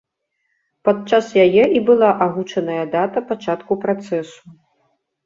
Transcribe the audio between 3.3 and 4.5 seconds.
пачатку працэсу.